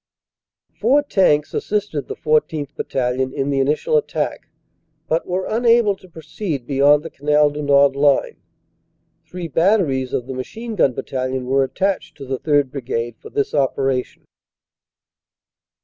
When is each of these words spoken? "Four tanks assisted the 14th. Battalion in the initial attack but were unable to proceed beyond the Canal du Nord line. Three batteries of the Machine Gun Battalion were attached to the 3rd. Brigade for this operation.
"Four 0.79 1.03
tanks 1.03 1.53
assisted 1.53 2.07
the 2.07 2.15
14th. 2.15 2.73
Battalion 2.75 3.31
in 3.31 3.51
the 3.51 3.59
initial 3.59 3.97
attack 3.97 4.49
but 5.07 5.27
were 5.27 5.45
unable 5.45 5.95
to 5.97 6.09
proceed 6.09 6.65
beyond 6.65 7.03
the 7.03 7.11
Canal 7.11 7.51
du 7.51 7.61
Nord 7.61 7.95
line. 7.95 8.37
Three 9.27 9.47
batteries 9.47 10.11
of 10.11 10.25
the 10.25 10.33
Machine 10.33 10.73
Gun 10.73 10.93
Battalion 10.93 11.45
were 11.45 11.63
attached 11.63 12.17
to 12.17 12.25
the 12.25 12.39
3rd. 12.39 12.71
Brigade 12.71 13.17
for 13.19 13.29
this 13.29 13.53
operation. 13.53 14.23